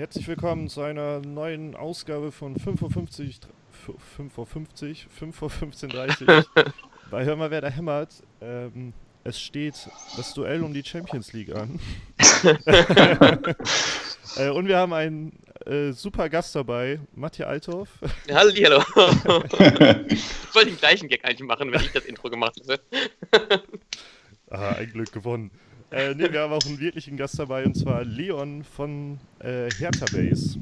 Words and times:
Herzlich 0.00 0.26
willkommen 0.28 0.70
zu 0.70 0.80
einer 0.80 1.20
neuen 1.20 1.76
Ausgabe 1.76 2.32
von 2.32 2.56
5.50 2.56 3.40
Uhr, 3.86 3.96
5.50 4.18 4.38
Uhr, 4.38 5.10
5 5.10 5.42
Uhr 5.42 5.50
15.30 5.50 6.46
bei 7.10 7.24
Hör 7.26 7.36
mal, 7.36 7.50
wer 7.50 7.60
da 7.60 7.68
hämmert. 7.68 8.22
Ähm, 8.40 8.94
es 9.24 9.38
steht 9.38 9.90
das 10.16 10.32
Duell 10.32 10.62
um 10.62 10.72
die 10.72 10.82
Champions 10.82 11.34
League 11.34 11.54
an. 11.54 11.78
äh, 14.38 14.48
und 14.48 14.68
wir 14.68 14.78
haben 14.78 14.94
einen 14.94 15.38
äh, 15.66 15.92
super 15.92 16.30
Gast 16.30 16.54
dabei, 16.54 16.98
Matthias 17.14 17.50
Althoff. 17.50 17.90
Hallo, 18.32 18.52
hallo. 18.56 18.78
ich 20.08 20.54
wollte 20.54 20.70
den 20.70 20.78
gleichen 20.78 21.08
Gag 21.08 21.26
eigentlich 21.26 21.46
machen, 21.46 21.70
wenn 21.70 21.82
ich 21.82 21.92
das 21.92 22.06
Intro 22.06 22.30
gemacht 22.30 22.56
hätte. 22.56 22.80
ah, 24.48 24.76
ein 24.78 24.90
Glück 24.90 25.12
gewonnen. 25.12 25.50
Äh, 25.90 26.14
ne, 26.14 26.32
wir 26.32 26.42
haben 26.42 26.52
auch 26.52 26.64
einen 26.66 26.78
wirklichen 26.78 27.16
Gast 27.16 27.38
dabei 27.38 27.64
und 27.64 27.76
zwar 27.76 28.04
Leon 28.04 28.62
von 28.62 29.18
äh, 29.40 29.68
Hertha 29.76 30.06
Base. 30.12 30.56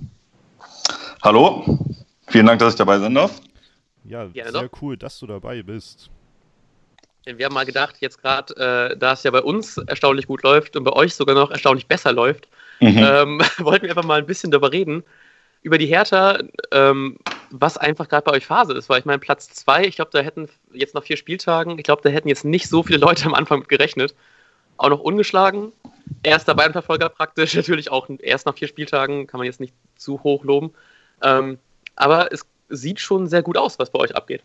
Hallo, 1.23 1.79
vielen 2.29 2.47
Dank, 2.47 2.61
dass 2.61 2.73
ich 2.73 2.79
dabei 2.79 2.99
sein 2.99 3.15
darf. 3.15 3.39
Ja, 4.05 4.27
ja 4.33 4.51
sehr 4.51 4.71
cool, 4.81 4.97
dass 4.97 5.19
du 5.19 5.27
dabei 5.27 5.63
bist. 5.63 6.09
Wir 7.27 7.45
haben 7.45 7.53
mal 7.53 7.67
gedacht, 7.67 7.97
jetzt 8.01 8.23
gerade, 8.23 8.55
äh, 8.93 8.97
da 8.97 9.13
es 9.13 9.23
ja 9.23 9.31
bei 9.31 9.43
uns 9.43 9.77
erstaunlich 9.77 10.27
gut 10.27 10.43
läuft 10.45 10.77
und 10.77 10.85
bei 10.85 10.95
euch 10.95 11.15
sogar 11.15 11.35
noch 11.35 11.51
erstaunlich 11.51 11.87
besser 11.87 12.13
läuft, 12.15 12.49
mhm. 12.81 12.97
ähm, 12.97 13.43
wollten 13.59 13.83
wir 13.83 13.91
einfach 13.91 14.05
mal 14.05 14.21
ein 14.21 14.27
bisschen 14.27 14.51
darüber 14.51 14.73
reden, 14.73 15.05
über 15.61 15.77
die 15.77 15.87
Hertha, 15.87 16.39
ähm, 16.73 17.19
was 17.51 17.77
einfach 17.77 18.09
gerade 18.09 18.25
bei 18.25 18.33
euch 18.33 18.47
Phase 18.47 18.73
ist. 18.73 18.89
Weil 18.89 19.01
ich 19.01 19.05
meine, 19.05 19.19
Platz 19.19 19.51
2, 19.51 19.85
ich 19.85 19.97
glaube, 19.97 20.11
da 20.11 20.21
hätten 20.21 20.49
jetzt 20.73 20.95
noch 20.95 21.05
vier 21.05 21.19
Spieltagen, 21.19 21.79
ich 21.79 21.85
glaube, 21.85 22.01
da 22.03 22.09
hätten 22.09 22.29
jetzt 22.29 22.47
nicht 22.47 22.71
so 22.71 22.83
viele 22.83 22.99
Leute 22.99 23.27
am 23.27 23.35
Anfang 23.35 23.59
mit 23.59 23.69
gerechnet 23.69 24.15
auch 24.79 24.89
noch 24.89 25.01
ungeschlagen. 25.01 25.73
Erster 26.23 26.55
Bayern-Verfolger 26.55 27.09
praktisch, 27.09 27.55
natürlich 27.57 27.91
auch 27.91 28.09
erst 28.21 28.47
nach 28.47 28.57
vier 28.57 28.69
Spieltagen, 28.69 29.27
kann 29.27 29.39
man 29.39 29.47
jetzt 29.47 29.61
nicht 29.61 29.75
zu 29.97 30.23
hoch 30.23 30.45
loben. 30.45 30.73
Ähm, 31.23 31.59
aber 31.97 32.33
es 32.33 32.47
sieht 32.69 33.01
schon 33.01 33.27
sehr 33.27 33.43
gut 33.43 33.57
aus, 33.57 33.79
was 33.79 33.91
bei 33.91 33.99
euch 33.99 34.17
abgeht. 34.17 34.43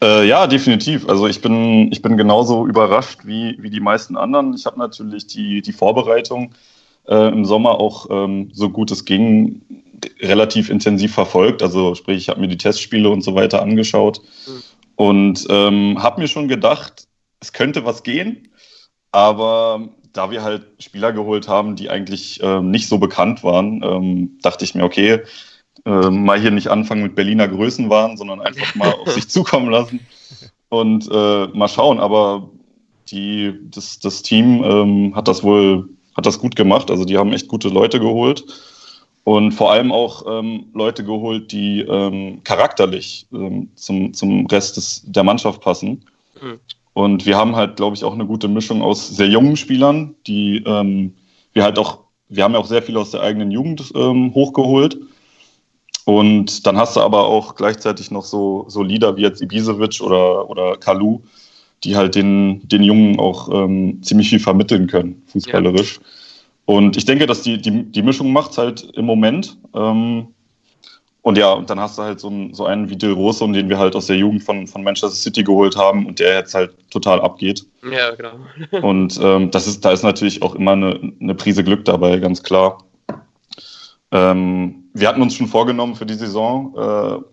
Äh, 0.00 0.26
ja, 0.26 0.46
definitiv. 0.46 1.08
Also 1.08 1.26
ich 1.26 1.40
bin, 1.40 1.92
ich 1.92 2.02
bin 2.02 2.16
genauso 2.16 2.66
überrascht 2.66 3.20
wie, 3.24 3.56
wie 3.60 3.70
die 3.70 3.80
meisten 3.80 4.16
anderen. 4.16 4.54
Ich 4.54 4.66
habe 4.66 4.78
natürlich 4.78 5.26
die, 5.26 5.62
die 5.62 5.72
Vorbereitung 5.72 6.54
äh, 7.06 7.28
im 7.28 7.44
Sommer 7.44 7.78
auch 7.80 8.06
ähm, 8.10 8.50
so 8.52 8.70
gut 8.70 8.90
es 8.90 9.04
ging 9.04 9.62
relativ 10.20 10.70
intensiv 10.70 11.14
verfolgt. 11.14 11.62
Also 11.62 11.94
sprich, 11.94 12.16
ich 12.18 12.28
habe 12.28 12.40
mir 12.40 12.48
die 12.48 12.56
Testspiele 12.56 13.08
und 13.08 13.22
so 13.22 13.34
weiter 13.34 13.62
angeschaut 13.62 14.20
mhm. 14.46 14.62
und 14.96 15.46
ähm, 15.50 16.02
habe 16.02 16.20
mir 16.20 16.28
schon 16.28 16.48
gedacht, 16.48 17.06
es 17.40 17.52
könnte 17.52 17.84
was 17.84 18.02
gehen. 18.02 18.48
Aber 19.12 19.88
da 20.12 20.30
wir 20.30 20.42
halt 20.42 20.66
Spieler 20.78 21.12
geholt 21.12 21.48
haben, 21.48 21.76
die 21.76 21.90
eigentlich 21.90 22.40
ähm, 22.42 22.70
nicht 22.70 22.88
so 22.88 22.98
bekannt 22.98 23.44
waren, 23.44 23.82
ähm, 23.82 24.38
dachte 24.42 24.64
ich 24.64 24.74
mir, 24.74 24.84
okay, 24.84 25.20
äh, 25.84 26.10
mal 26.10 26.40
hier 26.40 26.50
nicht 26.50 26.68
anfangen 26.68 27.02
mit 27.02 27.14
Berliner 27.14 27.48
Größenwahn, 27.48 28.16
sondern 28.16 28.40
einfach 28.40 28.74
mal 28.74 28.92
auf 28.92 29.12
sich 29.12 29.28
zukommen 29.28 29.70
lassen 29.70 30.00
und 30.68 31.08
äh, 31.10 31.46
mal 31.48 31.68
schauen. 31.68 32.00
Aber 32.00 32.50
die, 33.10 33.54
das, 33.70 33.98
das 33.98 34.22
Team 34.22 34.62
ähm, 34.64 35.16
hat 35.16 35.28
das 35.28 35.42
wohl 35.42 35.88
hat 36.14 36.26
das 36.26 36.38
gut 36.38 36.56
gemacht. 36.56 36.90
Also 36.90 37.04
die 37.04 37.16
haben 37.16 37.32
echt 37.32 37.48
gute 37.48 37.68
Leute 37.68 37.98
geholt 37.98 38.44
und 39.24 39.52
vor 39.52 39.72
allem 39.72 39.92
auch 39.92 40.24
ähm, 40.28 40.66
Leute 40.74 41.04
geholt, 41.04 41.52
die 41.52 41.80
ähm, 41.80 42.42
charakterlich 42.44 43.26
ähm, 43.32 43.70
zum, 43.76 44.12
zum 44.12 44.46
Rest 44.46 44.76
des, 44.76 45.02
der 45.06 45.24
Mannschaft 45.24 45.60
passen. 45.60 46.04
Mhm. 46.40 46.60
Und 46.94 47.24
wir 47.24 47.36
haben 47.36 47.56
halt, 47.56 47.76
glaube 47.76 47.96
ich, 47.96 48.04
auch 48.04 48.12
eine 48.12 48.26
gute 48.26 48.48
Mischung 48.48 48.82
aus 48.82 49.08
sehr 49.08 49.28
jungen 49.28 49.56
Spielern, 49.56 50.14
die 50.26 50.62
ähm, 50.66 51.14
wir 51.52 51.64
halt 51.64 51.78
auch, 51.78 52.00
wir 52.28 52.44
haben 52.44 52.52
ja 52.52 52.60
auch 52.60 52.66
sehr 52.66 52.82
viel 52.82 52.96
aus 52.96 53.10
der 53.12 53.22
eigenen 53.22 53.50
Jugend 53.50 53.92
ähm, 53.94 54.34
hochgeholt. 54.34 54.98
Und 56.04 56.66
dann 56.66 56.76
hast 56.76 56.96
du 56.96 57.00
aber 57.00 57.26
auch 57.26 57.54
gleichzeitig 57.54 58.10
noch 58.10 58.24
so, 58.24 58.64
so 58.68 58.82
Leader 58.82 59.16
wie 59.16 59.22
jetzt 59.22 59.40
Ibisevic 59.40 60.00
oder, 60.02 60.50
oder 60.50 60.76
Kalu, 60.76 61.20
die 61.84 61.96
halt 61.96 62.14
den, 62.14 62.66
den 62.68 62.82
Jungen 62.82 63.18
auch 63.18 63.48
ähm, 63.52 64.02
ziemlich 64.02 64.28
viel 64.28 64.40
vermitteln 64.40 64.86
können, 64.86 65.22
fußballerisch. 65.26 65.96
Ja. 65.96 66.02
Und 66.64 66.96
ich 66.96 67.04
denke, 67.04 67.26
dass 67.26 67.42
die, 67.42 67.60
die, 67.60 67.84
die 67.84 68.02
Mischung 68.02 68.32
macht 68.32 68.58
halt 68.58 68.82
im 68.94 69.04
Moment. 69.04 69.56
Ähm, 69.74 70.28
und 71.22 71.38
ja, 71.38 71.52
und 71.52 71.70
dann 71.70 71.78
hast 71.78 71.98
du 71.98 72.02
halt 72.02 72.18
so, 72.18 72.28
einen, 72.28 72.52
so 72.52 72.66
einen 72.66 72.90
wie 72.90 72.96
Del 72.96 73.12
Rosso, 73.12 73.46
den 73.46 73.68
wir 73.68 73.78
halt 73.78 73.94
aus 73.94 74.06
der 74.06 74.16
Jugend 74.16 74.42
von, 74.42 74.66
von 74.66 74.82
Manchester 74.82 75.16
City 75.16 75.44
geholt 75.44 75.76
haben 75.76 76.06
und 76.06 76.18
der 76.18 76.34
jetzt 76.34 76.54
halt 76.54 76.74
total 76.90 77.20
abgeht. 77.20 77.64
Ja, 77.88 78.14
genau. 78.14 78.40
und 78.88 79.18
ähm, 79.22 79.50
das 79.52 79.68
ist, 79.68 79.84
da 79.84 79.92
ist 79.92 80.02
natürlich 80.02 80.42
auch 80.42 80.56
immer 80.56 80.72
eine, 80.72 81.12
eine 81.20 81.34
Prise 81.36 81.62
Glück 81.62 81.84
dabei, 81.84 82.18
ganz 82.18 82.42
klar. 82.42 82.78
Ähm, 84.10 84.90
wir 84.94 85.08
hatten 85.08 85.22
uns 85.22 85.36
schon 85.36 85.46
vorgenommen 85.46 85.94
für 85.94 86.06
die 86.06 86.14
Saison, 86.14 86.74
äh, 86.76 87.24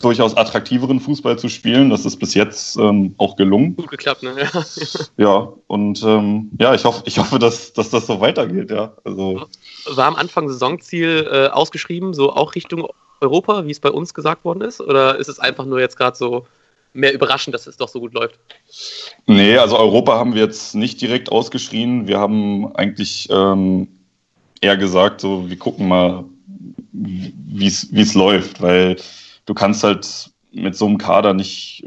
durchaus 0.00 0.36
attraktiveren 0.36 1.00
Fußball 1.00 1.38
zu 1.38 1.48
spielen. 1.48 1.88
Das 1.88 2.04
ist 2.04 2.18
bis 2.18 2.34
jetzt 2.34 2.76
ähm, 2.76 3.14
auch 3.16 3.36
gelungen. 3.36 3.74
Gut 3.76 3.90
geklappt, 3.90 4.22
ne? 4.22 4.34
Ja, 4.36 4.64
ja 5.16 5.52
und 5.66 6.02
ähm, 6.02 6.50
ja, 6.58 6.74
ich 6.74 6.84
hoffe, 6.84 7.02
ich 7.06 7.18
hoffe, 7.18 7.38
dass, 7.38 7.72
dass 7.72 7.88
das 7.88 8.06
so 8.06 8.20
weitergeht, 8.20 8.70
ja. 8.70 8.92
Also, 9.04 9.46
War 9.86 10.06
am 10.06 10.16
Anfang 10.16 10.48
Saisonziel 10.48 11.26
äh, 11.32 11.46
ausgeschrieben, 11.48 12.12
so 12.12 12.34
auch 12.34 12.54
Richtung 12.54 12.86
Europa, 13.24 13.66
wie 13.66 13.70
es 13.70 13.80
bei 13.80 13.90
uns 13.90 14.14
gesagt 14.14 14.44
worden 14.44 14.60
ist? 14.60 14.80
Oder 14.80 15.16
ist 15.16 15.28
es 15.28 15.38
einfach 15.38 15.64
nur 15.64 15.80
jetzt 15.80 15.96
gerade 15.96 16.16
so 16.16 16.46
mehr 16.92 17.12
überraschend, 17.12 17.54
dass 17.54 17.66
es 17.66 17.76
doch 17.76 17.88
so 17.88 18.00
gut 18.00 18.14
läuft? 18.14 18.38
Nee, 19.26 19.56
also 19.56 19.78
Europa 19.78 20.16
haben 20.16 20.34
wir 20.34 20.42
jetzt 20.42 20.74
nicht 20.74 21.00
direkt 21.00 21.32
ausgeschrien. 21.32 22.06
Wir 22.06 22.18
haben 22.18 22.74
eigentlich 22.76 23.28
ähm, 23.30 23.88
eher 24.60 24.76
gesagt, 24.76 25.20
so 25.20 25.48
wir 25.48 25.58
gucken 25.58 25.88
mal, 25.88 26.24
wie 26.92 27.66
es 27.66 28.14
läuft, 28.14 28.62
weil 28.62 28.96
du 29.46 29.54
kannst 29.54 29.82
halt 29.82 30.30
mit 30.52 30.76
so 30.76 30.86
einem 30.86 30.98
Kader 30.98 31.34
nicht 31.34 31.84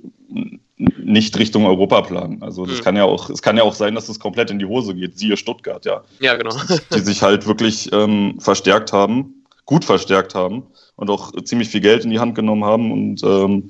nicht 0.77 1.37
Richtung 1.39 1.65
Europa 1.65 2.01
planen. 2.01 2.43
Also 2.43 2.65
das 2.65 2.79
mhm. 2.79 2.83
kann 2.83 2.95
ja 2.97 3.03
auch, 3.03 3.29
es 3.29 3.41
kann 3.41 3.57
ja 3.57 3.63
auch 3.63 3.73
sein, 3.73 3.95
dass 3.95 4.09
es 4.09 4.19
komplett 4.19 4.51
in 4.51 4.59
die 4.59 4.65
Hose 4.65 4.93
geht. 4.93 5.17
Siehe 5.17 5.35
Stuttgart, 5.35 5.83
ja. 5.85 6.03
Ja, 6.19 6.35
genau. 6.35 6.55
Die 6.93 6.99
sich 6.99 7.23
halt 7.23 7.47
wirklich 7.47 7.91
ähm, 7.93 8.35
verstärkt 8.39 8.93
haben, 8.93 9.43
gut 9.65 9.85
verstärkt 9.85 10.35
haben 10.35 10.67
und 10.97 11.09
auch 11.09 11.31
ziemlich 11.43 11.69
viel 11.69 11.81
Geld 11.81 12.03
in 12.03 12.09
die 12.09 12.19
Hand 12.19 12.35
genommen 12.35 12.65
haben. 12.65 12.91
Und 12.91 13.23
ähm, 13.23 13.69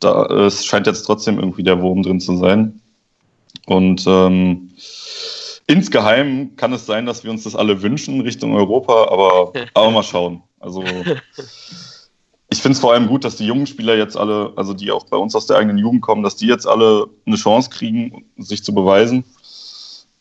da 0.00 0.26
es 0.46 0.64
scheint 0.64 0.88
jetzt 0.88 1.04
trotzdem 1.04 1.38
irgendwie 1.38 1.62
der 1.62 1.80
Wurm 1.80 2.02
drin 2.02 2.20
zu 2.20 2.36
sein. 2.36 2.80
Und 3.66 4.04
ähm, 4.08 4.70
insgeheim 5.68 6.56
kann 6.56 6.72
es 6.72 6.86
sein, 6.86 7.06
dass 7.06 7.22
wir 7.22 7.30
uns 7.30 7.44
das 7.44 7.54
alle 7.54 7.82
wünschen 7.82 8.20
Richtung 8.22 8.54
Europa, 8.56 9.08
aber, 9.08 9.52
aber 9.74 9.90
mal 9.90 10.02
schauen. 10.02 10.42
Also 10.58 10.82
ich 10.82 12.60
finde 12.60 12.74
es 12.74 12.80
vor 12.80 12.92
allem 12.92 13.06
gut, 13.06 13.24
dass 13.24 13.36
die 13.36 13.46
jungen 13.46 13.66
Spieler 13.66 13.96
jetzt 13.96 14.16
alle, 14.16 14.52
also 14.56 14.74
die 14.74 14.90
auch 14.90 15.06
bei 15.06 15.16
uns 15.16 15.36
aus 15.36 15.46
der 15.46 15.58
eigenen 15.58 15.78
Jugend 15.78 16.02
kommen, 16.02 16.22
dass 16.22 16.36
die 16.36 16.46
jetzt 16.46 16.66
alle 16.66 17.06
eine 17.26 17.36
Chance 17.36 17.70
kriegen, 17.70 18.24
sich 18.38 18.64
zu 18.64 18.74
beweisen. 18.74 19.24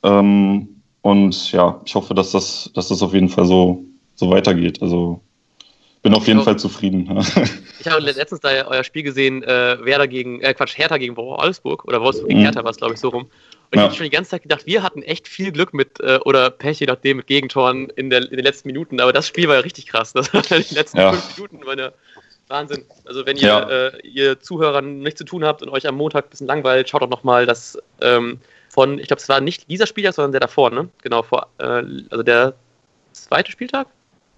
Ähm, 0.04 0.82
und 1.02 1.52
ja, 1.52 1.82
ich 1.86 1.96
hoffe, 1.96 2.14
dass 2.14 2.32
das, 2.32 2.70
dass 2.74 2.90
das 2.90 3.02
auf 3.02 3.14
jeden 3.14 3.30
Fall 3.30 3.46
so, 3.46 3.84
so 4.16 4.30
weitergeht. 4.30 4.82
Also 4.82 5.22
bin 6.02 6.14
auf 6.14 6.28
jeden 6.28 6.40
ich 6.40 6.46
Fall 6.46 6.58
zufrieden. 6.58 7.08
ich 7.80 7.88
habe 7.88 8.02
letztens 8.02 8.42
da 8.42 8.50
euer 8.68 8.84
Spiel 8.84 9.04
gesehen, 9.04 9.44
äh, 9.44 9.78
Werder 9.84 10.08
gegen, 10.08 10.42
äh, 10.42 10.54
Quatsch, 10.54 10.78
Hertha 10.78 10.98
gegen 10.98 11.16
Wolfsburg 11.16 11.86
oder 11.86 12.02
Wolfsburg 12.02 12.30
gegen 12.30 12.40
mhm. 12.40 12.46
Hertha 12.46 12.64
war 12.64 12.72
es, 12.72 12.78
glaube 12.78 12.94
ich, 12.94 13.00
so 13.00 13.10
rum. 13.10 13.24
Und 13.24 13.78
ja. 13.78 13.84
ich 13.84 13.84
habe 13.84 13.96
schon 13.96 14.04
die 14.06 14.10
ganze 14.10 14.32
Zeit 14.32 14.44
gedacht, 14.44 14.66
wir 14.66 14.84
hatten 14.84 15.02
echt 15.04 15.28
viel 15.28 15.52
Glück 15.52 15.74
mit, 15.74 16.00
äh, 16.00 16.20
oder 16.26 16.50
Pech, 16.50 16.80
je 16.80 16.88
nachdem, 16.88 17.18
mit 17.18 17.28
Gegentoren 17.28 17.90
in, 17.92 18.10
der, 18.10 18.24
in 18.24 18.38
den 18.38 18.44
letzten 18.44 18.68
Minuten. 18.68 19.00
Aber 19.00 19.14
das 19.14 19.28
Spiel 19.28 19.48
war 19.48 19.56
ja 19.56 19.62
richtig 19.62 19.88
krass. 19.88 20.14
Das 20.14 20.34
war 20.34 20.42
die 20.42 20.74
letzten 20.74 20.98
ja. 20.98 21.14
fünf 21.14 21.54
Minuten 21.54 21.80
ja 21.80 21.92
Wahnsinn. 22.52 22.84
Also 23.06 23.26
wenn 23.26 23.38
ihr, 23.38 23.48
ja. 23.48 23.70
äh, 23.70 24.08
ihr 24.08 24.40
Zuhörern 24.40 25.00
nichts 25.00 25.20
zu 25.20 25.24
tun 25.24 25.44
habt 25.44 25.62
und 25.62 25.70
euch 25.70 25.88
am 25.88 25.96
Montag 25.96 26.26
ein 26.26 26.30
bisschen 26.30 26.48
langweilt, 26.48 26.90
schaut 26.90 27.02
doch 27.02 27.10
nochmal 27.10 27.46
das 27.46 27.78
ähm, 28.02 28.40
von, 28.70 29.00
ich 29.00 29.08
glaube, 29.08 29.22
es 29.22 29.30
war 29.30 29.42
nicht 29.42 29.70
dieser 29.70 29.88
Spieltag, 29.88 30.14
sondern 30.14 30.34
der 30.34 30.42
davor, 30.42 30.70
ne? 30.70 30.90
Genau, 31.02 31.24
vor, 31.24 31.48
äh, 31.58 31.84
also 32.10 32.24
der 32.24 32.54
zweite 33.14 33.52
Spieltag 33.52 33.88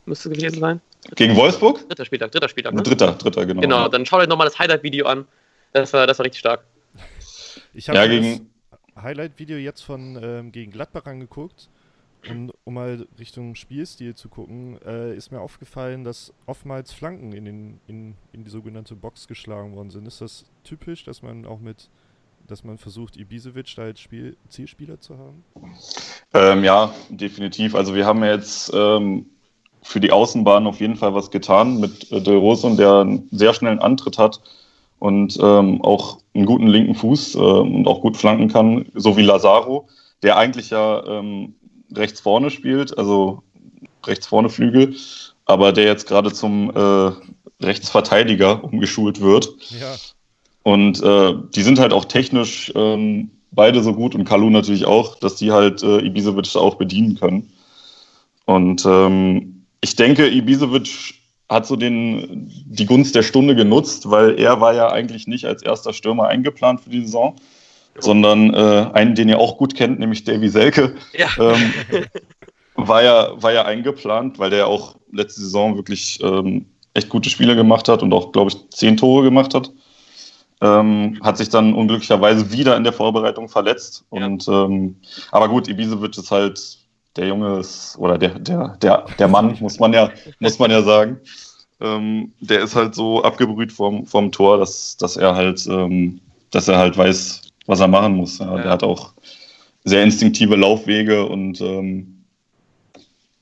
müsste 0.05 0.29
gewesen 0.29 0.59
sein. 0.59 0.81
Gegen 1.15 1.35
Wolfsburg? 1.35 1.87
Dritter 1.87 2.05
Spieltag, 2.05 2.31
dritter 2.31 2.49
Spieltag. 2.49 2.73
Ne? 2.73 2.83
Dritter, 2.83 3.13
dritter, 3.13 3.45
genau. 3.45 3.61
Genau, 3.61 3.87
dann 3.87 4.05
schaut 4.05 4.21
euch 4.21 4.27
nochmal 4.27 4.47
das 4.47 4.57
Highlight-Video 4.59 5.05
an. 5.05 5.25
Das 5.73 5.93
war, 5.93 6.07
das 6.07 6.19
war 6.19 6.25
richtig 6.25 6.39
stark. 6.39 6.63
Ich 7.73 7.89
habe 7.89 7.97
ja, 7.97 8.07
gegen... 8.07 8.49
das 8.71 9.03
Highlight-Video 9.03 9.57
jetzt 9.57 9.81
von 9.81 10.19
ähm, 10.21 10.51
gegen 10.51 10.71
Gladbach 10.71 11.05
angeguckt. 11.05 11.69
Und 12.29 12.53
um 12.63 12.75
mal 12.75 13.05
Richtung 13.19 13.55
Spielstil 13.55 14.15
zu 14.15 14.29
gucken, 14.29 14.79
äh, 14.85 15.13
ist 15.13 15.31
mir 15.31 15.41
aufgefallen, 15.41 16.05
dass 16.05 16.33
oftmals 16.45 16.93
Flanken 16.93 17.33
in, 17.33 17.43
den, 17.43 17.79
in, 17.87 18.15
in 18.31 18.45
die 18.45 18.49
sogenannte 18.49 18.95
Box 18.95 19.27
geschlagen 19.27 19.75
worden 19.75 19.89
sind. 19.89 20.07
Ist 20.07 20.21
das 20.21 20.45
typisch, 20.63 21.03
dass 21.03 21.21
man 21.21 21.45
auch 21.45 21.59
mit, 21.59 21.89
dass 22.47 22.63
man 22.63 22.77
versucht, 22.77 23.17
Ibisevic 23.17 23.75
da 23.75 23.81
als 23.81 23.99
Spiel, 23.99 24.37
Zielspieler 24.47 25.01
zu 25.01 25.17
haben? 25.17 25.43
Ähm, 26.33 26.63
ja, 26.63 26.93
definitiv. 27.09 27.75
Also 27.75 27.93
wir 27.93 28.05
haben 28.05 28.23
jetzt 28.23 28.71
ähm, 28.73 29.25
für 29.83 29.99
die 29.99 30.11
Außenbahn 30.11 30.65
auf 30.65 30.79
jeden 30.79 30.95
Fall 30.95 31.13
was 31.13 31.31
getan 31.31 31.79
mit 31.79 32.11
äh, 32.11 32.21
Del 32.21 32.37
Rosso, 32.37 32.73
der 32.75 33.01
einen 33.01 33.27
sehr 33.31 33.53
schnellen 33.53 33.79
Antritt 33.79 34.17
hat 34.17 34.41
und 34.99 35.37
ähm, 35.41 35.81
auch 35.81 36.19
einen 36.33 36.45
guten 36.45 36.67
linken 36.67 36.95
Fuß 36.95 37.35
äh, 37.35 37.37
und 37.37 37.87
auch 37.87 38.01
gut 38.01 38.17
flanken 38.17 38.47
kann, 38.47 38.85
so 38.95 39.17
wie 39.17 39.23
Lazaro, 39.23 39.87
der 40.23 40.37
eigentlich 40.37 40.69
ja 40.69 41.05
ähm, 41.05 41.55
rechts 41.93 42.21
vorne 42.21 42.49
spielt. 42.49 42.97
Also 42.97 43.43
rechts 44.05 44.27
vorne 44.27 44.49
Flügel, 44.49 44.95
aber 45.45 45.71
der 45.71 45.85
jetzt 45.85 46.07
gerade 46.07 46.31
zum 46.31 46.71
äh, 46.75 47.11
Rechtsverteidiger 47.63 48.63
umgeschult 48.63 49.21
wird. 49.21 49.49
Ja. 49.69 49.95
Und 50.63 51.01
äh, 51.03 51.33
die 51.55 51.61
sind 51.61 51.79
halt 51.79 51.93
auch 51.93 52.05
technisch 52.05 52.71
ähm, 52.75 53.31
beide 53.51 53.83
so 53.83 53.93
gut 53.93 54.15
und 54.15 54.23
Kalu 54.23 54.49
natürlich 54.49 54.85
auch, 54.85 55.15
dass 55.15 55.35
die 55.35 55.51
halt 55.51 55.83
äh, 55.83 55.99
Ibisevic 55.99 56.55
auch 56.55 56.75
bedienen 56.75 57.15
können. 57.15 57.51
Und 58.45 58.85
ähm, 58.85 59.62
ich 59.83 59.95
denke, 59.97 60.29
Ibisevic 60.29 61.15
hat 61.49 61.67
so 61.67 61.75
den, 61.75 62.49
die 62.65 62.85
Gunst 62.85 63.15
der 63.15 63.21
Stunde 63.21 63.53
genutzt, 63.53 64.09
weil 64.09 64.39
er 64.39 64.61
war 64.61 64.73
ja 64.73 64.89
eigentlich 64.89 65.27
nicht 65.27 65.45
als 65.45 65.61
erster 65.61 65.93
Stürmer 65.93 66.27
eingeplant 66.27 66.81
für 66.81 66.89
die 66.89 67.01
Saison, 67.01 67.35
sondern 67.99 68.53
äh, 68.53 68.89
einen, 68.93 69.13
den 69.13 69.27
ihr 69.27 69.39
auch 69.39 69.57
gut 69.57 69.75
kennt, 69.75 69.99
nämlich 69.99 70.23
Davy 70.23 70.47
Selke, 70.47 70.95
ja. 71.13 71.27
ähm, 71.37 71.73
war, 72.75 73.03
ja, 73.03 73.41
war 73.41 73.51
ja 73.51 73.65
eingeplant, 73.65 74.39
weil 74.39 74.49
der 74.49 74.67
auch 74.67 74.95
letzte 75.11 75.41
Saison 75.41 75.75
wirklich 75.75 76.17
ähm, 76.23 76.65
echt 76.93 77.09
gute 77.09 77.29
Spiele 77.29 77.55
gemacht 77.55 77.89
hat 77.89 78.01
und 78.03 78.13
auch, 78.13 78.31
glaube 78.31 78.51
ich, 78.51 78.69
zehn 78.69 78.95
Tore 78.95 79.23
gemacht 79.23 79.53
hat. 79.53 79.69
Ähm, 80.61 81.19
hat 81.21 81.37
sich 81.37 81.49
dann 81.49 81.73
unglücklicherweise 81.73 82.53
wieder 82.53 82.77
in 82.77 82.85
der 82.85 82.93
Vorbereitung 82.93 83.49
verletzt. 83.49 84.05
Ja. 84.13 84.25
Und 84.25 84.47
ähm, 84.47 84.95
aber 85.31 85.49
gut, 85.49 85.67
Ibisevic 85.67 86.17
ist 86.17 86.31
halt 86.31 86.82
der 87.15 87.27
Junge 87.27 87.59
ist, 87.59 87.97
oder 87.97 88.17
der, 88.17 88.39
der, 88.39 88.77
der, 88.81 89.05
der 89.17 89.27
Mann, 89.27 89.57
muss 89.61 89.79
man 89.79 89.93
ja, 89.93 90.11
muss 90.39 90.59
man 90.59 90.71
ja 90.71 90.81
sagen. 90.81 91.19
Ähm, 91.79 92.33
der 92.39 92.61
ist 92.61 92.75
halt 92.75 92.95
so 92.95 93.23
abgebrüht 93.23 93.71
vom, 93.71 94.05
vom 94.05 94.31
Tor, 94.31 94.57
dass, 94.57 94.97
dass 94.97 95.17
er 95.17 95.35
halt, 95.35 95.65
ähm, 95.67 96.21
dass 96.51 96.67
er 96.67 96.77
halt 96.77 96.97
weiß, 96.97 97.41
was 97.65 97.79
er 97.79 97.87
machen 97.87 98.15
muss. 98.15 98.39
Ja. 98.39 98.55
Der 98.55 98.71
hat 98.71 98.83
auch 98.83 99.13
sehr 99.83 100.03
instinktive 100.03 100.55
Laufwege 100.55 101.25
und 101.25 101.59
ähm, 101.61 102.23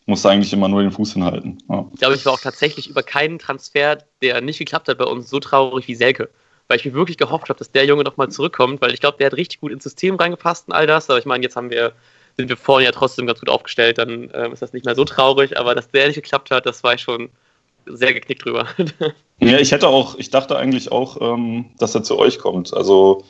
muss 0.05 0.25
eigentlich 0.25 0.53
immer 0.53 0.67
nur 0.67 0.81
den 0.81 0.91
Fuß 0.91 1.13
hinhalten. 1.13 1.61
Ja. 1.69 1.85
Ich 1.93 1.99
glaube, 1.99 2.15
ich 2.15 2.25
war 2.25 2.33
auch 2.33 2.39
tatsächlich 2.39 2.89
über 2.89 3.03
keinen 3.03 3.39
Transfer, 3.39 3.99
der 4.21 4.41
nicht 4.41 4.57
geklappt 4.57 4.87
hat 4.87 4.97
bei 4.97 5.05
uns, 5.05 5.29
so 5.29 5.39
traurig 5.39 5.87
wie 5.87 5.95
Selke. 5.95 6.29
Weil 6.67 6.77
ich 6.77 6.85
mir 6.85 6.93
wirklich 6.93 7.17
gehofft 7.17 7.49
habe, 7.49 7.59
dass 7.59 7.71
der 7.71 7.85
Junge 7.85 8.03
nochmal 8.03 8.29
zurückkommt, 8.29 8.81
weil 8.81 8.93
ich 8.93 9.01
glaube, 9.01 9.17
der 9.17 9.27
hat 9.27 9.37
richtig 9.37 9.59
gut 9.59 9.71
ins 9.71 9.83
System 9.83 10.15
reingepasst 10.15 10.67
und 10.67 10.73
all 10.73 10.87
das. 10.87 11.09
Aber 11.09 11.19
ich 11.19 11.25
meine, 11.25 11.43
jetzt 11.43 11.55
haben 11.55 11.69
wir 11.69 11.93
sind 12.37 12.49
wir 12.49 12.57
vorne 12.57 12.85
ja 12.85 12.91
trotzdem 12.91 13.27
ganz 13.27 13.39
gut 13.39 13.49
aufgestellt, 13.49 13.97
dann 13.97 14.29
ähm, 14.33 14.53
ist 14.53 14.61
das 14.61 14.73
nicht 14.73 14.85
mehr 14.85 14.95
so 14.95 15.05
traurig. 15.05 15.59
Aber 15.59 15.75
dass 15.75 15.89
der 15.89 16.07
nicht 16.07 16.15
geklappt 16.15 16.51
hat, 16.51 16.65
das 16.65 16.83
war 16.83 16.93
ich 16.93 17.01
schon 17.01 17.29
sehr 17.85 18.13
geknickt 18.13 18.45
drüber. 18.45 18.67
ja, 19.39 19.57
ich 19.57 19.71
hätte 19.71 19.87
auch, 19.87 20.15
ich 20.17 20.29
dachte 20.29 20.57
eigentlich 20.57 20.91
auch, 20.91 21.17
ähm, 21.21 21.65
dass 21.79 21.95
er 21.95 22.03
zu 22.03 22.17
euch 22.17 22.39
kommt. 22.39 22.73
Also, 22.73 23.23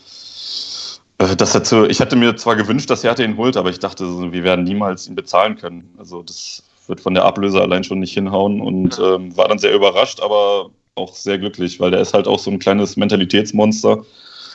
äh, 1.18 1.36
dass 1.36 1.56
er 1.56 1.64
zu, 1.64 1.86
ich 1.88 2.00
hätte 2.00 2.16
mir 2.16 2.36
zwar 2.36 2.56
gewünscht, 2.56 2.90
dass 2.90 3.04
er 3.04 3.18
ihn 3.20 3.38
holt, 3.38 3.58
aber 3.58 3.70
ich 3.70 3.80
dachte, 3.80 4.32
wir 4.32 4.44
werden 4.44 4.64
niemals 4.64 5.08
ihn 5.08 5.16
bezahlen 5.16 5.58
können. 5.58 5.94
Also, 5.98 6.22
das 6.24 6.64
wird 6.88 7.02
von 7.02 7.14
der 7.14 7.26
Ablöse 7.26 7.62
allein 7.62 7.84
schon 7.84 8.00
nicht 8.00 8.14
hinhauen 8.14 8.62
und 8.62 9.00
ähm, 9.00 9.36
war 9.38 9.48
dann 9.48 9.60
sehr 9.60 9.74
überrascht, 9.74 10.20
aber 10.20 10.72
auch 10.96 11.16
sehr 11.16 11.38
glücklich, 11.38 11.80
weil 11.80 11.92
der 11.92 12.02
ist 12.02 12.14
halt 12.14 12.28
auch 12.28 12.40
so 12.40 12.52
ein 12.52 12.60
kleines 12.60 12.98
Mentalitätsmonster 12.98 14.04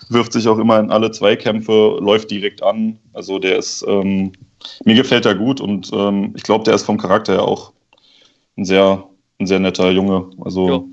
wirft 0.08 0.32
sich 0.32 0.48
auch 0.48 0.58
immer 0.58 0.78
in 0.78 0.90
alle 0.90 1.10
Zweikämpfe, 1.10 1.98
läuft 2.00 2.30
direkt 2.30 2.62
an. 2.62 2.98
Also 3.12 3.38
der 3.38 3.56
ist, 3.56 3.84
ähm, 3.86 4.32
mir 4.84 4.94
gefällt 4.94 5.26
er 5.26 5.34
gut 5.34 5.60
und 5.60 5.90
ähm, 5.92 6.32
ich 6.36 6.42
glaube, 6.42 6.64
der 6.64 6.74
ist 6.74 6.84
vom 6.84 6.98
Charakter 6.98 7.34
her 7.34 7.42
auch 7.42 7.72
ein 8.56 8.64
sehr, 8.64 9.04
ein 9.38 9.46
sehr 9.46 9.58
netter 9.58 9.90
Junge. 9.90 10.30
Also 10.40 10.88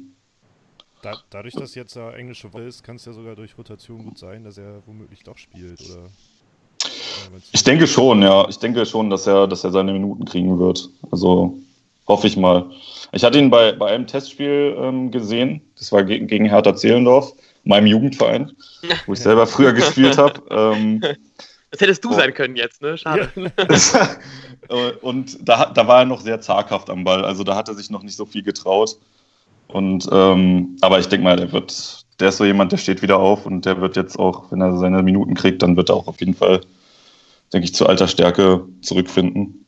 da, 1.04 1.18
dadurch, 1.30 1.54
dass 1.54 1.76
jetzt 1.76 1.98
der 1.98 2.16
englische 2.16 2.52
Woche 2.54 2.64
ist, 2.64 2.82
kann 2.82 2.96
es 2.96 3.04
ja 3.04 3.12
sogar 3.12 3.36
durch 3.36 3.58
Rotation 3.58 4.06
gut 4.06 4.18
sein, 4.18 4.46
dass 4.46 4.58
er 4.58 4.82
womöglich 4.86 5.22
doch 5.24 5.38
spielt, 5.38 5.82
oder? 5.82 6.10
Ich 7.52 7.64
denke 7.64 7.88
schon, 7.88 8.22
ja. 8.22 8.48
Ich 8.48 8.58
denke 8.58 8.86
schon, 8.86 9.10
dass 9.10 9.28
er, 9.28 9.48
dass 9.48 9.64
er 9.64 9.72
seine 9.72 9.92
Minuten 9.94 10.26
kriegen 10.26 10.60
wird. 10.60 10.90
Also 11.12 11.58
hoffe 12.08 12.28
ich 12.28 12.38
mal. 12.38 12.70
Ich 13.12 13.24
hatte 13.24 13.38
ihn 13.38 13.50
bei, 13.50 13.74
bei 13.74 13.88
einem 13.88 14.08
Testspiel 14.08 14.76
ähm, 14.80 15.12
gesehen. 15.12 15.62
Das 15.78 15.92
war 15.92 16.04
gegen, 16.04 16.28
gegen 16.28 16.46
Hertha 16.46 16.76
Zehlendorf 16.76 17.34
meinem 17.64 17.88
Jugendverein, 17.88 18.52
wo 19.06 19.14
ich 19.14 19.20
selber 19.20 19.48
früher 19.48 19.74
gespielt 19.74 20.18
habe. 20.18 20.42
Ähm, 20.50 21.02
das 21.72 21.82
hättest 21.82 22.04
du 22.06 22.12
oh. 22.12 22.14
sein 22.14 22.34
können 22.34 22.56
jetzt, 22.56 22.82
ne? 22.82 22.98
Schade. 22.98 23.32
Ja. 23.36 24.92
und 25.02 25.38
da, 25.42 25.66
da 25.66 25.88
war 25.88 26.00
er 26.00 26.06
noch 26.06 26.22
sehr 26.22 26.40
zaghaft 26.40 26.90
am 26.90 27.04
Ball. 27.04 27.26
Also 27.26 27.44
da 27.44 27.56
hat 27.56 27.68
er 27.68 27.74
sich 27.74 27.90
noch 27.90 28.04
nicht 28.04 28.16
so 28.16 28.26
viel 28.26 28.44
getraut. 28.44 28.98
Und 29.68 30.08
ähm, 30.12 30.78
aber 30.82 31.00
ich 31.00 31.08
denke 31.08 31.24
mal, 31.24 31.36
der 31.36 31.52
wird, 31.52 32.06
der 32.20 32.30
ist 32.30 32.38
so 32.38 32.46
jemand, 32.46 32.72
der 32.72 32.78
steht 32.78 33.02
wieder 33.02 33.18
auf 33.18 33.46
und 33.48 33.66
der 33.66 33.82
wird 33.82 33.96
jetzt 33.96 34.20
auch, 34.20 34.52
wenn 34.52 34.62
er 34.62 34.78
seine 34.78 35.02
Minuten 35.02 35.34
kriegt, 35.34 35.64
dann 35.64 35.76
wird 35.76 35.90
er 35.90 35.96
auch 35.96 36.08
auf 36.08 36.20
jeden 36.20 36.36
Fall, 36.36 36.62
denke 37.52 37.66
ich, 37.66 37.74
zu 37.74 37.88
alter 37.88 38.08
Stärke 38.08 38.68
zurückfinden. 38.82 39.63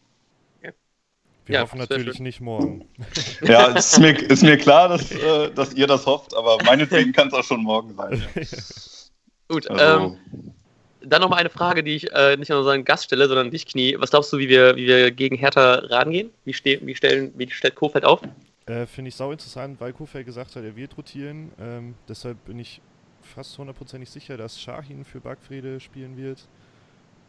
Wir 1.45 1.56
ja, 1.56 1.62
hoffen 1.62 1.77
natürlich 1.77 2.19
nicht 2.19 2.42
morgen. 2.42 2.88
Ja, 3.42 3.68
ist 3.68 4.00
mir, 4.00 4.18
ist 4.18 4.42
mir 4.42 4.57
klar, 4.57 4.89
dass, 4.89 5.12
äh, 5.12 5.51
dass 5.51 5.74
ihr 5.74 5.86
das 5.86 6.06
hofft, 6.06 6.36
aber 6.36 6.57
meinetwegen 6.65 7.12
kann 7.12 7.27
es 7.27 7.33
auch 7.33 7.44
schon 7.44 7.62
morgen 7.62 7.94
sein. 7.95 8.24
Ja. 8.36 8.42
Gut, 9.47 9.69
also. 9.69 10.06
ähm, 10.06 10.53
dann 11.01 11.21
nochmal 11.21 11.39
eine 11.39 11.51
Frage, 11.51 11.83
die 11.83 11.95
ich 11.95 12.12
äh, 12.12 12.36
nicht 12.36 12.51
an 12.51 12.57
unseren 12.57 12.83
Gast 12.83 13.06
stelle, 13.06 13.27
sondern 13.27 13.51
dich, 13.51 13.68
Knie. 13.68 13.95
Was 14.00 14.09
glaubst 14.09 14.33
du, 14.33 14.39
wie 14.39 14.50
wir, 14.50 14.75
wie 14.75 14.88
wir 14.88 15.12
gegen 15.12 15.36
Hertha 15.36 15.75
rangehen? 15.75 16.31
Wie, 16.45 16.53
ste 16.53 16.80
wie, 16.81 16.95
stellen, 16.95 17.31
wie 17.38 17.50
stellt 17.51 17.75
Kofeld 17.75 18.06
auf? 18.06 18.21
Äh, 18.65 18.88
Finde 18.88 19.09
ich 19.09 19.15
sau 19.15 19.31
interessant, 19.31 19.80
weil 19.80 19.94
Kofeld 19.94 20.25
gesagt 20.25 20.56
hat, 20.56 20.63
er 20.63 20.75
wird 20.75 20.97
rotieren. 20.97 21.51
Ähm, 21.59 21.94
deshalb 22.09 22.44
bin 22.45 22.57
ich 22.57 22.81
fast 23.21 23.56
hundertprozentig 23.57 24.09
sicher, 24.09 24.38
dass 24.38 24.59
Shahin 24.59 25.06
für 25.06 25.19
Bargfrede 25.19 25.80
spielen 25.80 26.18
wird. 26.18 26.47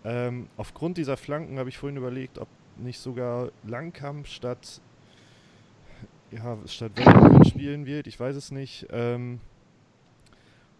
Ähm, 0.04 0.48
aufgrund 0.56 0.96
dieser 0.96 1.16
Flanken 1.16 1.58
habe 1.58 1.68
ich 1.68 1.76
vorhin 1.76 1.96
überlegt, 1.96 2.38
ob 2.38 2.48
nicht 2.78 2.98
sogar 2.98 3.50
Langkamp 3.64 4.26
statt 4.26 4.80
ja, 6.30 6.58
statt 6.66 6.92
spielen 7.46 7.86
wird, 7.86 8.06
ich 8.06 8.18
weiß 8.18 8.36
es 8.36 8.50
nicht. 8.50 8.86
Ähm, 8.90 9.40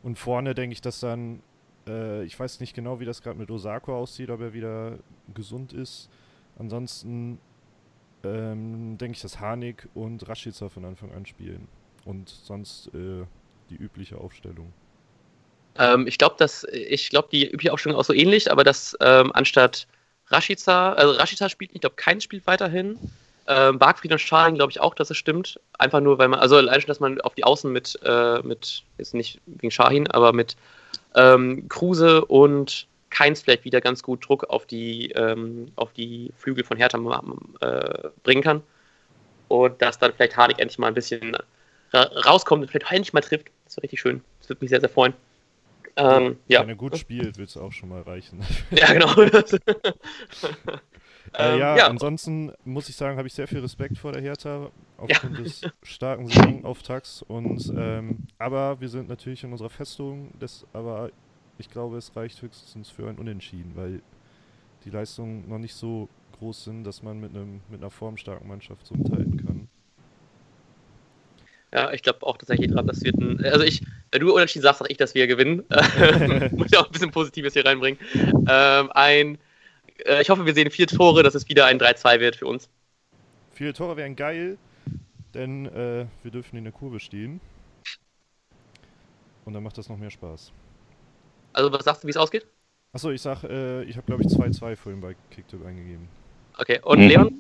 und 0.03 0.19
vorne 0.19 0.55
denke 0.55 0.73
ich, 0.73 0.81
dass 0.81 1.01
dann, 1.01 1.43
äh, 1.89 2.25
ich 2.25 2.39
weiß 2.39 2.61
nicht 2.61 2.75
genau, 2.75 3.01
wie 3.01 3.05
das 3.05 3.23
gerade 3.23 3.39
mit 3.39 3.51
Osako 3.51 3.97
aussieht, 3.97 4.31
ob 4.31 4.41
er 4.41 4.53
wieder 4.53 4.99
gesund 5.35 5.73
ist. 5.73 6.09
Ansonsten 6.59 7.39
ähm, 8.25 8.99
denke 8.99 9.17
ich, 9.17 9.23
dass 9.23 9.41
Harnik 9.41 9.89
und 9.95 10.29
Rashica 10.29 10.69
von 10.69 10.85
Anfang 10.85 11.13
an 11.13 11.27
spielen. 11.27 11.69
Und 12.05 12.29
sonst 12.29 12.89
äh, 12.95 13.25
die 13.71 13.77
übliche 13.77 14.19
Aufstellung. 14.19 14.73
Ähm, 15.77 16.07
ich 16.07 16.19
glaube, 16.19 16.37
dass 16.39 16.65
ich 16.73 17.11
glaube, 17.11 17.29
die 17.31 17.51
übliche 17.51 17.73
Aufstellung 17.73 17.99
auch 17.99 18.05
so 18.05 18.13
ähnlich, 18.13 18.51
aber 18.51 18.65
dass 18.65 18.97
ähm, 19.01 19.33
anstatt 19.35 19.87
Rashica, 20.29 20.93
also 20.93 21.13
Rashica 21.13 21.49
spielt, 21.49 21.73
ich 21.75 21.81
glaube, 21.81 21.97
kein 21.97 22.21
spielt 22.21 22.47
weiterhin. 22.47 22.99
Ähm, 23.49 23.79
Bargfried 23.79 24.11
und 24.11 24.19
Scharing 24.19 24.57
glaube 24.57 24.73
ich 24.73 24.81
auch, 24.81 24.95
dass 24.95 25.11
es 25.11 25.17
stimmt. 25.17 25.61
Einfach 25.79 26.01
nur, 26.01 26.19
weil 26.19 26.29
man, 26.29 26.41
also 26.41 26.57
allein 26.57 26.81
schon, 26.81 26.89
dass 26.89 27.01
man 27.01 27.21
auf 27.21 27.35
die 27.35 27.45
Außen 27.45 27.73
mit, 27.73 27.99
äh, 28.05 28.41
mit 28.43 28.83
jetzt 28.99 29.15
nicht 29.15 29.41
wegen 29.47 29.71
Shahin, 29.71 30.11
aber 30.11 30.33
mit 30.33 30.57
ähm, 31.15 31.69
Kruse 31.69 32.25
und 32.25 32.87
Keins 33.11 33.43
vielleicht 33.43 33.65
wieder 33.65 33.81
ganz 33.81 34.03
gut 34.03 34.29
Druck 34.29 34.45
auf 34.51 34.67
die, 34.67 35.11
ähm, 35.13 35.73
auf 35.77 35.93
die 35.93 36.33
Flügel 36.37 36.65
von 36.65 36.77
Hertha 36.77 36.99
äh, 37.61 38.09
bringen 38.25 38.43
kann. 38.43 38.63
Und 39.49 39.81
dass 39.81 39.99
dann 39.99 40.13
vielleicht 40.13 40.37
Harnik 40.37 40.59
endlich 40.59 40.79
mal 40.79 40.89
ein 40.89 40.95
bisschen 40.95 41.37
ra 41.93 42.03
rauskommt 42.27 42.63
und 42.63 42.69
vielleicht 42.69 42.91
endlich 42.91 43.13
mal 43.13 43.21
trifft. 43.21 43.47
Das 43.65 43.77
wäre 43.77 43.85
richtig 43.85 44.01
schön. 44.01 44.23
Das 44.41 44.49
würde 44.49 44.65
mich 44.65 44.71
sehr, 44.71 44.81
sehr 44.81 44.89
freuen. 44.89 45.15
Ähm, 45.97 46.37
ja. 46.47 46.61
Wenn 46.61 46.69
er 46.69 46.77
gut 46.77 46.99
spielt, 46.99 47.39
wird 47.39 47.49
es 47.49 47.57
auch 47.57 47.73
schon 47.73 47.89
mal 47.89 48.03
reichen. 48.03 48.41
Ja, 48.71 48.93
genau. 48.93 49.19
äh, 51.39 51.59
ja, 51.59 51.77
ja, 51.77 51.87
ansonsten 51.89 52.53
muss 52.65 52.91
ich 52.91 52.97
sagen, 52.97 53.17
habe 53.17 53.27
ich 53.29 53.35
sehr 53.35 53.49
viel 53.49 53.61
Respekt 53.61 53.97
vor 53.97 54.13
der 54.13 54.21
Hertha 54.21 54.71
aufgrund 54.99 55.39
ja. 55.39 55.45
des 55.45 55.63
starken 55.83 56.29
Saisonauftakts. 56.29 57.23
Und 57.23 57.73
ähm, 57.75 58.27
aber 58.39 58.79
wir 58.81 58.91
sind 58.91 59.09
natürlich 59.09 59.43
in 59.45 59.53
unserer 59.53 59.71
Festung, 59.71 60.33
das, 60.39 60.67
aber 60.75 61.11
ich 61.57 61.71
glaube, 61.71 61.97
es 61.97 62.15
reicht 62.15 62.43
höchstens 62.43 62.91
für 62.91 63.09
ein 63.09 63.17
Unentschieden, 63.17 63.73
weil 63.75 64.03
die 64.85 64.91
Leistungen 64.91 65.49
noch 65.49 65.59
nicht 65.59 65.75
so 65.75 66.11
groß 66.39 66.65
sind, 66.65 66.85
dass 66.85 67.03
man 67.03 67.19
mit 67.19 67.35
einem 67.35 67.63
mit 67.71 67.81
einer 67.81 67.91
formstarken 67.91 68.47
Mannschaft 68.47 68.87
so 68.87 68.95
mithalten 68.95 69.45
kann. 69.45 69.69
Ja, 71.73 71.93
ich 71.93 72.03
glaube 72.03 72.27
auch 72.27 72.37
tatsächlich 72.37 72.71
dran, 72.71 72.87
das 72.87 73.03
wird 73.03 73.17
ein. 73.17 73.43
Also 73.45 73.65
ich, 73.65 73.83
wenn 74.13 74.21
du 74.21 74.35
unentschieden 74.35 74.63
sagst, 74.63 74.81
sag 74.81 74.91
ich, 74.91 74.97
dass 74.97 75.15
wir 75.15 75.27
gewinnen. 75.27 75.65
Muss 76.57 76.71
ja 76.71 76.81
auch 76.81 76.87
ein 76.87 76.93
bisschen 76.93 77.11
Positives 77.11 77.53
hier 77.53 77.65
reinbringen. 77.65 77.99
Ähm, 78.49 78.91
ein, 78.93 79.39
äh, 80.05 80.23
ich 80.23 80.31
hoffe, 80.31 80.47
wir 80.47 80.55
sehen 80.55 80.71
vier 80.71 80.87
Tore, 80.87 81.23
dass 81.23 81.35
es 81.35 81.49
wieder 81.49 81.67
ein 81.67 81.79
3-2 81.79 82.21
wird 82.21 82.37
für 82.37 82.47
uns. 82.47 82.69
Vier 83.53 83.75
Tore 83.75 83.97
wären 83.97 84.17
geil, 84.17 84.59
denn 85.35 85.67
äh, 85.67 86.07
wir 86.23 86.31
dürfen 86.31 86.57
in 86.57 86.65
der 86.65 86.73
Kurve 86.73 87.01
stehen. 87.01 87.41
Und 89.45 89.53
dann 89.53 89.63
macht 89.63 89.79
das 89.79 89.89
noch 89.89 89.97
mehr 89.97 90.11
Spaß. 90.11 90.53
Also, 91.53 91.73
was 91.73 91.85
sagst 91.85 92.03
du, 92.03 92.07
wie 92.07 92.11
es 92.11 92.17
ausgeht? 92.17 92.47
Achso, 92.93 93.11
ich 93.11 93.23
sag, 93.23 93.45
äh, 93.45 93.83
ich 93.85 93.97
habe 93.97 94.07
glaube 94.07 94.23
ich 94.23 94.29
2-2 94.29 94.77
vorhin 94.77 95.01
bei 95.01 95.15
Kicktip 95.31 95.65
eingegeben. 95.65 96.09
Okay, 96.59 96.81
und 96.83 97.01
mhm. 97.01 97.09
Leon? 97.09 97.35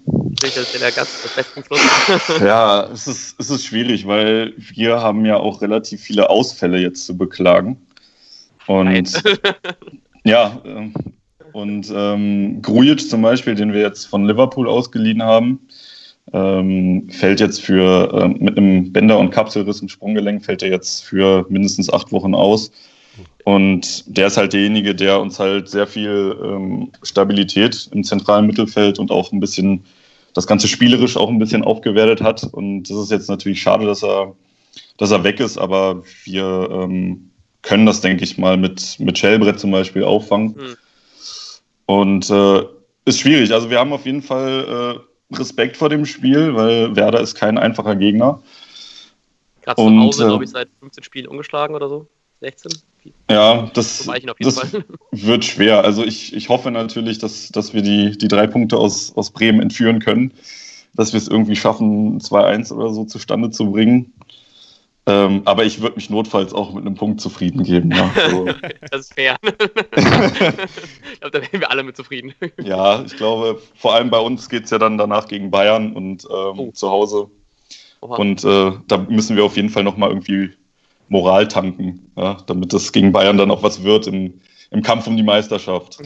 der 0.80 0.92
Gast 0.92 1.24
des 1.24 1.34
besten 1.34 1.64
Schluss. 1.64 1.80
ja, 2.40 2.84
es 2.92 3.06
ist, 3.06 3.40
es 3.40 3.50
ist 3.50 3.64
schwierig, 3.64 4.06
weil 4.06 4.52
wir 4.56 5.00
haben 5.00 5.24
ja 5.24 5.36
auch 5.36 5.62
relativ 5.62 6.02
viele 6.02 6.28
Ausfälle 6.28 6.78
jetzt 6.78 7.06
zu 7.06 7.16
beklagen. 7.16 7.78
Und 8.66 9.22
ja, 10.24 10.60
ähm, 10.64 10.92
und 11.52 11.90
ähm, 11.94 12.60
Grujic 12.60 13.08
zum 13.08 13.22
Beispiel, 13.22 13.54
den 13.54 13.72
wir 13.72 13.80
jetzt 13.80 14.04
von 14.04 14.26
Liverpool 14.26 14.68
ausgeliehen 14.68 15.22
haben, 15.22 15.60
Ähm, 16.32 17.08
fällt 17.08 17.38
jetzt 17.38 17.62
für 17.62 18.12
äh, 18.12 18.26
mit 18.26 18.58
einem 18.58 18.92
Bänder- 18.92 19.16
und 19.16 19.30
Kapselriss 19.30 19.80
im 19.80 19.88
Sprunggelenk 19.88 20.44
fällt 20.44 20.60
er 20.60 20.70
jetzt 20.70 21.04
für 21.04 21.46
mindestens 21.48 21.88
acht 21.88 22.10
Wochen 22.10 22.34
aus. 22.34 22.72
Und 23.46 24.02
der 24.08 24.26
ist 24.26 24.36
halt 24.38 24.54
derjenige, 24.54 24.92
der 24.92 25.20
uns 25.20 25.38
halt 25.38 25.68
sehr 25.68 25.86
viel 25.86 26.36
ähm, 26.42 26.90
Stabilität 27.04 27.88
im 27.92 28.02
zentralen 28.02 28.44
Mittelfeld 28.44 28.98
und 28.98 29.12
auch 29.12 29.30
ein 29.30 29.38
bisschen 29.38 29.84
das 30.34 30.48
Ganze 30.48 30.66
spielerisch 30.66 31.16
auch 31.16 31.28
ein 31.28 31.38
bisschen 31.38 31.62
aufgewertet 31.62 32.20
hat. 32.22 32.42
Und 32.42 32.90
das 32.90 32.96
ist 32.96 33.12
jetzt 33.12 33.30
natürlich 33.30 33.62
schade, 33.62 33.86
dass 33.86 34.02
er, 34.02 34.34
dass 34.96 35.12
er 35.12 35.22
weg 35.22 35.38
ist, 35.38 35.58
aber 35.58 36.02
wir 36.24 36.68
ähm, 36.72 37.30
können 37.62 37.86
das, 37.86 38.00
denke 38.00 38.24
ich 38.24 38.36
mal, 38.36 38.56
mit, 38.56 38.98
mit 38.98 39.16
Shellbrett 39.16 39.60
zum 39.60 39.70
Beispiel 39.70 40.02
auffangen. 40.02 40.56
Mhm. 40.56 40.76
Und 41.86 42.28
äh, 42.28 42.64
ist 43.04 43.20
schwierig. 43.20 43.54
Also 43.54 43.70
wir 43.70 43.78
haben 43.78 43.92
auf 43.92 44.06
jeden 44.06 44.22
Fall 44.22 44.98
äh, 45.30 45.36
Respekt 45.36 45.76
vor 45.76 45.88
dem 45.88 46.04
Spiel, 46.04 46.56
weil 46.56 46.96
Werder 46.96 47.20
ist 47.20 47.36
kein 47.36 47.58
einfacher 47.58 47.94
Gegner. 47.94 48.42
Gerade 49.62 49.80
zu 49.80 50.00
Hause, 50.00 50.24
äh, 50.24 50.26
glaube 50.26 50.42
ich, 50.42 50.50
seit 50.50 50.68
15 50.80 51.04
Spielen 51.04 51.28
ungeschlagen 51.28 51.76
oder 51.76 51.88
so. 51.88 52.08
16? 52.40 52.72
Ja, 53.30 53.70
das, 53.74 54.08
das 54.38 54.72
wird 55.10 55.44
schwer. 55.44 55.84
Also 55.84 56.04
ich, 56.04 56.34
ich 56.34 56.48
hoffe 56.48 56.70
natürlich, 56.70 57.18
dass, 57.18 57.48
dass 57.48 57.74
wir 57.74 57.82
die, 57.82 58.16
die 58.16 58.28
drei 58.28 58.46
Punkte 58.46 58.76
aus, 58.76 59.16
aus 59.16 59.30
Bremen 59.30 59.60
entführen 59.60 60.00
können, 60.00 60.32
dass 60.94 61.12
wir 61.12 61.18
es 61.18 61.28
irgendwie 61.28 61.56
schaffen, 61.56 62.20
2-1 62.20 62.72
oder 62.72 62.92
so 62.92 63.04
zustande 63.04 63.50
zu 63.50 63.72
bringen. 63.72 64.12
Ähm, 65.08 65.42
aber 65.44 65.64
ich 65.64 65.80
würde 65.80 65.94
mich 65.94 66.10
notfalls 66.10 66.52
auch 66.52 66.72
mit 66.72 66.84
einem 66.84 66.96
Punkt 66.96 67.20
zufrieden 67.20 67.62
geben. 67.62 67.92
Ja. 67.92 68.10
So. 68.30 68.46
das 68.90 69.02
ist 69.02 69.14
fair. 69.14 69.36
ich 69.42 71.20
glaube, 71.20 71.30
da 71.30 71.40
wären 71.40 71.60
wir 71.60 71.70
alle 71.70 71.84
mit 71.84 71.96
zufrieden. 71.96 72.34
ja, 72.60 73.02
ich 73.02 73.16
glaube, 73.16 73.62
vor 73.76 73.94
allem 73.94 74.10
bei 74.10 74.18
uns 74.18 74.48
geht 74.48 74.64
es 74.64 74.70
ja 74.70 74.78
dann 74.78 74.98
danach 74.98 75.28
gegen 75.28 75.50
Bayern 75.50 75.92
und 75.92 76.24
ähm, 76.24 76.58
oh. 76.58 76.70
zu 76.72 76.90
Hause. 76.90 77.30
Oha. 78.00 78.16
Und 78.16 78.44
äh, 78.44 78.72
da 78.88 78.98
müssen 79.08 79.36
wir 79.36 79.44
auf 79.44 79.56
jeden 79.56 79.70
Fall 79.70 79.84
nochmal 79.84 80.10
irgendwie 80.10 80.50
Moral 81.08 81.48
tanken, 81.48 82.10
ja, 82.16 82.38
damit 82.46 82.72
das 82.72 82.92
gegen 82.92 83.12
Bayern 83.12 83.36
dann 83.38 83.50
auch 83.50 83.62
was 83.62 83.82
wird 83.82 84.06
im, 84.06 84.40
im 84.70 84.82
Kampf 84.82 85.06
um 85.06 85.16
die 85.16 85.22
Meisterschaft. 85.22 85.98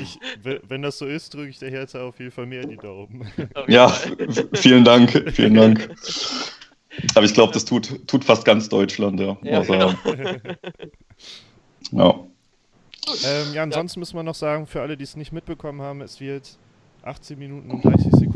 ich, 0.00 0.18
wenn 0.42 0.82
das 0.82 0.98
so 0.98 1.06
ist, 1.06 1.32
drücke 1.34 1.48
ich 1.50 1.58
der 1.58 1.70
Herz 1.70 1.94
auf 1.94 2.18
jeden 2.18 2.32
Fall 2.32 2.46
mehr 2.46 2.66
die 2.66 2.76
Daumen. 2.76 3.30
ja, 3.68 3.88
vielen 4.54 4.84
Dank, 4.84 5.30
vielen 5.32 5.54
Dank. 5.54 5.88
Aber 7.14 7.24
ich 7.24 7.34
glaube, 7.34 7.52
das 7.52 7.64
tut, 7.64 8.06
tut 8.08 8.24
fast 8.24 8.44
ganz 8.44 8.68
Deutschland, 8.68 9.20
ja. 9.20 9.36
Ja, 9.42 9.58
also, 9.58 9.72
genau. 9.72 9.92
ja. 11.92 12.14
Ähm, 13.24 13.54
ja, 13.54 13.62
ansonsten 13.62 14.00
müssen 14.00 14.16
wir 14.16 14.22
noch 14.22 14.34
sagen, 14.34 14.66
für 14.66 14.82
alle, 14.82 14.96
die 14.96 15.04
es 15.04 15.16
nicht 15.16 15.32
mitbekommen 15.32 15.80
haben, 15.80 16.00
es 16.02 16.20
wird 16.20 16.58
18 17.02 17.38
Minuten 17.38 17.70
und 17.70 17.84
30 17.84 18.12
Sekunden 18.12 18.27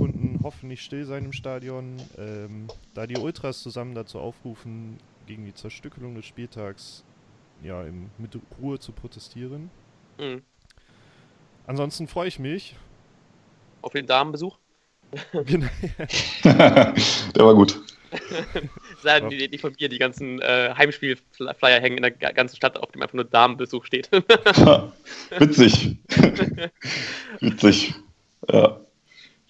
hoffentlich 0.42 0.82
still 0.82 1.04
sein 1.04 1.24
im 1.24 1.32
Stadion, 1.32 1.96
ähm, 2.18 2.68
da 2.94 3.06
die 3.06 3.18
Ultras 3.18 3.62
zusammen 3.62 3.94
dazu 3.94 4.18
aufrufen, 4.18 4.98
gegen 5.26 5.44
die 5.44 5.54
Zerstückelung 5.54 6.14
des 6.14 6.26
Spieltags 6.26 7.04
ja, 7.62 7.82
im, 7.82 8.10
mit 8.18 8.38
Ruhe 8.60 8.78
zu 8.78 8.92
protestieren. 8.92 9.70
Mhm. 10.18 10.42
Ansonsten 11.66 12.08
freue 12.08 12.28
ich 12.28 12.38
mich. 12.38 12.76
Auf 13.82 13.92
den 13.92 14.06
Damenbesuch? 14.06 14.58
genau. 15.44 15.68
Der 16.44 16.94
war 17.36 17.54
gut. 17.54 17.80
Sagen 19.02 19.30
die 19.30 19.48
nicht 19.48 19.60
von 19.60 19.74
mir, 19.78 19.88
die 19.88 19.98
ganzen 19.98 20.40
äh, 20.40 20.74
Heimspielflyer 20.76 21.80
hängen 21.80 21.98
in 21.98 22.02
der 22.02 22.10
ganzen 22.12 22.56
Stadt, 22.56 22.78
auf 22.78 22.92
dem 22.92 23.02
einfach 23.02 23.14
nur 23.14 23.24
Damenbesuch 23.24 23.84
steht. 23.84 24.10
Witzig. 25.38 25.96
Witzig. 27.40 27.94
Ja. 28.50 28.80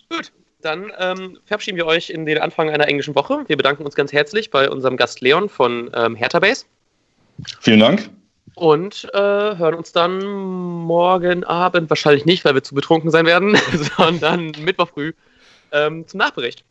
Gut, 0.08 0.32
dann 0.64 0.92
ähm, 0.98 1.38
verabschieden 1.44 1.76
wir 1.76 1.86
euch 1.86 2.10
in 2.10 2.26
den 2.26 2.38
Anfang 2.38 2.70
einer 2.70 2.88
englischen 2.88 3.14
Woche. 3.14 3.44
Wir 3.46 3.56
bedanken 3.56 3.84
uns 3.84 3.94
ganz 3.94 4.12
herzlich 4.12 4.50
bei 4.50 4.70
unserem 4.70 4.96
Gast 4.96 5.20
Leon 5.20 5.48
von 5.48 5.90
ähm, 5.94 6.14
Hertha 6.14 6.38
Base. 6.38 6.64
Vielen 7.60 7.80
Dank. 7.80 8.10
Und 8.54 9.08
äh, 9.14 9.18
hören 9.18 9.74
uns 9.74 9.92
dann 9.92 10.24
morgen 10.24 11.44
Abend, 11.44 11.88
wahrscheinlich 11.88 12.26
nicht, 12.26 12.44
weil 12.44 12.54
wir 12.54 12.62
zu 12.62 12.74
betrunken 12.74 13.10
sein 13.10 13.26
werden, 13.26 13.56
sondern 13.96 14.52
Mittwoch 14.60 14.88
früh 14.88 15.12
ähm, 15.72 16.06
zum 16.06 16.18
Nachbericht. 16.18 16.64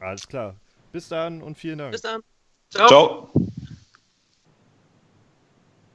Alles 0.00 0.26
klar. 0.28 0.54
Bis 0.92 1.08
dann 1.08 1.42
und 1.42 1.58
vielen 1.58 1.78
Dank. 1.78 1.92
Bis 1.92 2.02
dann. 2.02 2.22
Ciao. 2.70 2.88
Ciao. 2.88 3.30